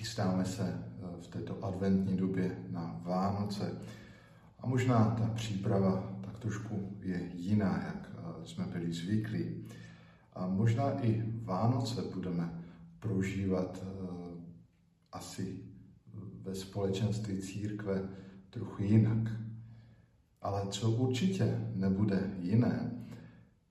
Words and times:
Chystáme 0.00 0.44
se 0.44 0.62
eh, 0.62 1.22
v 1.22 1.28
této 1.28 1.64
adventní 1.64 2.16
době 2.16 2.58
na 2.70 3.00
Vánoce 3.02 3.80
a 4.58 4.66
možná 4.66 5.10
ta 5.10 5.26
příprava 5.34 6.18
tak 6.20 6.38
trošku 6.38 6.96
je 7.02 7.30
jiná, 7.34 7.82
jak 7.86 8.10
eh, 8.12 8.46
jsme 8.46 8.66
byli 8.66 8.92
zvyklí. 8.92 9.64
A 10.32 10.46
možná 10.46 11.04
i 11.04 11.24
Vánoce 11.42 12.02
budeme 12.14 12.64
prožívat 13.00 13.82
eh, 13.82 13.86
asi 15.12 15.58
ve 16.42 16.54
společenství 16.54 17.38
církve 17.38 18.08
trochu 18.50 18.82
jinak. 18.82 19.32
Ale 20.42 20.68
co 20.70 20.90
určitě 20.90 21.72
nebude 21.74 22.30
jiné, 22.38 23.04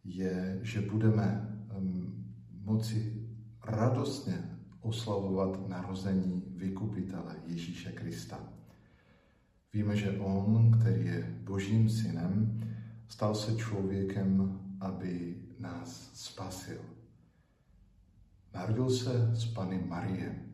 je, 0.03 0.59
že 0.61 0.81
budeme 0.81 1.57
moci 2.51 3.27
radostně 3.65 4.58
oslavovat 4.81 5.69
narození 5.69 6.43
vykupitele 6.55 7.35
Ježíše 7.45 7.91
Krista. 7.91 8.39
Víme, 9.73 9.95
že 9.95 10.19
On, 10.19 10.71
který 10.79 11.05
je 11.05 11.39
Božím 11.43 11.89
synem, 11.89 12.61
stal 13.07 13.35
se 13.35 13.55
člověkem, 13.55 14.59
aby 14.79 15.37
nás 15.59 16.11
spasil. 16.13 16.81
Narodil 18.53 18.89
se 18.89 19.35
z 19.35 19.45
Pany 19.45 19.83
Marie. 19.87 20.45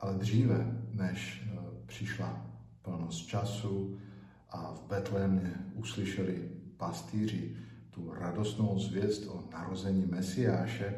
Ale 0.00 0.18
dříve, 0.18 0.82
než 0.90 1.42
eh, 1.46 1.58
přišla 1.86 2.46
plnost 2.82 3.26
času 3.26 3.98
a 4.48 4.74
v 4.74 4.86
Betlémě 4.86 5.54
uslyšeli 5.74 6.50
pastýři 6.76 7.56
tu 7.94 8.12
radostnou 8.14 8.78
zvěst 8.78 9.26
o 9.28 9.44
narození 9.52 10.06
Mesiáše, 10.06 10.94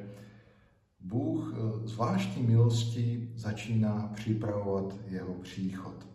Bůh 1.00 1.54
eh, 1.54 1.88
zvláštní 1.88 2.42
milostí 2.42 3.32
začíná 3.34 4.12
připravovat 4.14 4.98
jeho 5.06 5.34
příchod. 5.34 6.06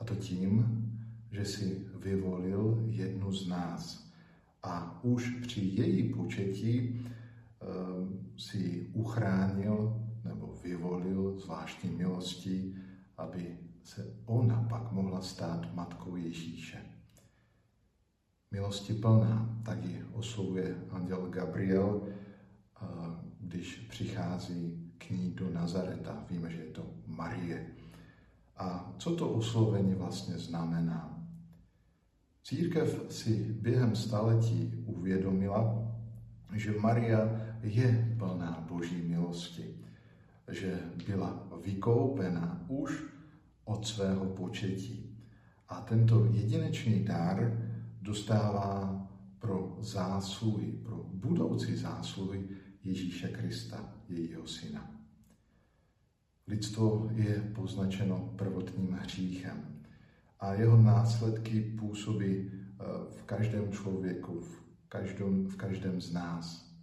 A 0.00 0.04
to 0.04 0.14
tím, 0.14 0.82
že 1.30 1.44
si 1.44 1.86
vyvolil 1.94 2.84
jednu 2.86 3.32
z 3.32 3.48
nás. 3.48 4.10
A 4.62 5.04
už 5.04 5.30
při 5.42 5.60
její 5.60 6.14
početí 6.14 7.00
eh, 7.00 7.66
si 8.36 8.90
uchránil 8.92 10.06
nebo 10.24 10.54
vyvolil 10.62 11.38
zvláštní 11.38 11.90
milostí, 11.90 12.76
aby 13.16 13.56
se 13.82 14.14
ona 14.26 14.66
pak 14.68 14.92
mohla 14.92 15.20
stát 15.20 15.74
matkou 15.74 16.16
Ježíše. 16.16 16.97
Milosti 18.50 18.94
plná, 18.94 19.60
tak 19.62 19.84
ji 19.84 20.04
oslovuje 20.12 20.76
anděl 20.90 21.28
Gabriel, 21.30 22.02
když 23.40 23.86
přichází 23.90 24.92
k 24.98 25.10
ní 25.10 25.30
do 25.30 25.50
Nazareta. 25.50 26.24
Víme, 26.30 26.50
že 26.50 26.58
je 26.58 26.70
to 26.70 26.86
Marie. 27.06 27.66
A 28.56 28.94
co 28.98 29.16
to 29.16 29.28
oslovení 29.28 29.94
vlastně 29.94 30.38
znamená? 30.38 31.26
Církev 32.42 33.06
si 33.10 33.34
během 33.60 33.96
staletí 33.96 34.84
uvědomila, 34.86 35.92
že 36.54 36.80
Maria 36.80 37.30
je 37.62 38.14
plná 38.18 38.66
boží 38.68 39.02
milosti, 39.02 39.76
že 40.50 40.80
byla 41.06 41.48
vykoupena 41.64 42.64
už 42.68 43.04
od 43.64 43.86
svého 43.86 44.24
početí. 44.24 45.18
A 45.68 45.80
tento 45.80 46.24
jedinečný 46.24 47.04
dar 47.04 47.52
dostává 48.02 49.06
pro 49.38 49.76
zásluhy, 49.80 50.72
pro 50.72 51.04
budoucí 51.12 51.76
zásluhy 51.76 52.48
Ježíše 52.84 53.28
Krista, 53.28 53.94
jejího 54.08 54.46
syna. 54.46 54.90
Lidstvo 56.46 57.10
je 57.12 57.52
poznačeno 57.54 58.34
prvotním 58.36 58.92
hříchem 58.92 59.82
a 60.40 60.54
jeho 60.54 60.82
následky 60.82 61.60
působí 61.60 62.50
eh, 62.50 62.84
v 63.18 63.22
každém 63.22 63.72
člověku, 63.72 64.40
v 64.40 64.62
každém, 64.88 65.46
v 65.46 65.56
každém 65.56 66.00
z 66.00 66.12
nás. 66.12 66.74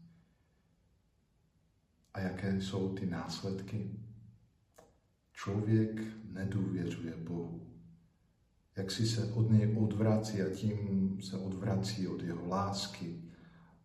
A 2.14 2.20
jaké 2.20 2.62
jsou 2.62 2.96
ty 2.96 3.06
následky? 3.06 3.92
Člověk 5.34 6.02
nedůvěřuje 6.32 7.14
Bohu. 7.18 7.75
Jak 8.76 8.92
si 8.92 9.08
se 9.08 9.34
od 9.34 9.52
něj 9.52 9.78
odvrací 9.78 10.42
a 10.42 10.50
tím 10.50 11.18
se 11.22 11.38
odvrací 11.38 12.08
od 12.08 12.24
jeho 12.24 12.48
lásky, 12.48 13.22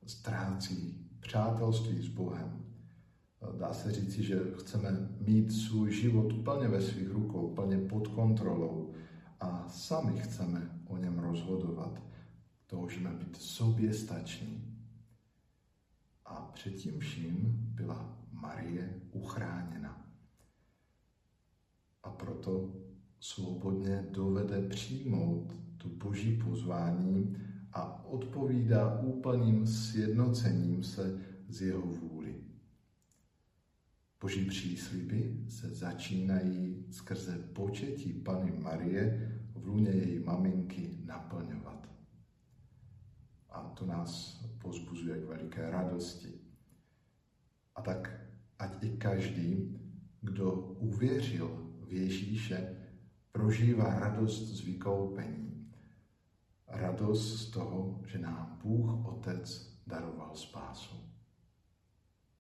ztrácí 0.07 1.09
přátelství 1.21 2.03
s 2.03 2.09
Bohem. 2.09 2.65
Dá 3.59 3.75
se 3.75 3.93
říci, 3.93 4.23
že 4.23 4.41
chceme 4.59 5.09
mít 5.21 5.53
svůj 5.53 5.93
život 5.93 6.33
plně 6.45 6.69
ve 6.69 6.81
svých 6.81 7.11
rukou, 7.11 7.55
plně 7.55 7.79
pod 7.79 8.09
kontrolou 8.09 8.95
a 9.41 9.69
sami 9.69 10.21
chceme 10.21 10.81
o 10.87 10.97
něm 10.97 11.19
rozhodovat. 11.19 12.03
Toužíme 12.67 13.11
být 13.11 13.37
soběstační. 13.37 14.77
A 16.25 16.51
předtím 16.55 17.01
vším 17.01 17.59
byla 17.75 18.19
Marie 18.33 19.01
uchráněna. 19.13 20.07
A 22.03 22.11
proto 22.11 22.71
svobodně 23.21 24.07
dovede 24.11 24.69
přijmout 24.69 25.57
tu 25.77 25.89
boží 25.89 26.37
pozvání 26.37 27.37
a 27.73 28.05
odpovídá 28.05 29.01
úplným 29.01 29.67
sjednocením 29.67 30.83
se 30.83 31.19
z 31.49 31.63
jeho 31.63 31.87
vůli. 31.87 32.35
Boží 34.21 34.45
přísliby 34.45 35.45
se 35.49 35.69
začínají 35.69 36.85
skrze 36.91 37.39
početí 37.39 38.13
Pany 38.13 38.53
Marie 38.53 39.37
v 39.55 39.67
luně 39.67 39.91
její 39.91 40.19
maminky 40.19 40.99
naplňovat. 41.05 41.89
A 43.51 43.61
to 43.61 43.87
nás 43.87 44.41
pozbuzuje 44.59 45.19
k 45.19 45.29
veliké 45.29 45.71
radosti. 45.71 46.29
A 47.77 47.83
tak 47.83 48.21
ať 48.59 48.85
i 48.85 48.91
každý, 48.91 49.79
kdo 50.21 50.53
uvěřil 50.79 51.73
v 51.81 51.93
Ježíše, 51.93 52.80
prožívá 53.33 53.99
radost 53.99 54.43
z 54.43 54.61
vykoupení. 54.65 55.73
Radost 56.69 57.39
z 57.39 57.51
toho, 57.51 58.01
že 58.07 58.19
nám 58.19 58.59
Bůh 58.63 59.07
Otec 59.07 59.77
daroval 59.87 60.31
spásu. 60.35 60.97